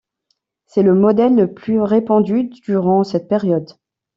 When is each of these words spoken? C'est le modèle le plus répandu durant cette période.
C'est 0.65 0.81
le 0.81 0.95
modèle 0.95 1.35
le 1.35 1.53
plus 1.53 1.79
répandu 1.79 2.45
durant 2.65 3.03
cette 3.03 3.27
période. 3.27 3.71